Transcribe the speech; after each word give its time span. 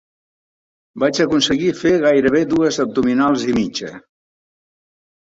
Vaig 1.01 1.17
aconseguir 1.25 1.67
fer 1.81 1.91
gairebé 2.03 2.41
dues 2.53 2.79
abdominals 2.85 3.43
i 3.53 3.55
mitja. 3.59 3.91